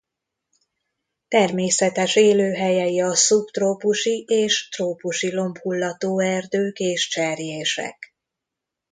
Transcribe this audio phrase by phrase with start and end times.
[1.27, 8.13] Természetes élőhelyei a szubtrópusi és trópusi lombhullató erdők és cserjések.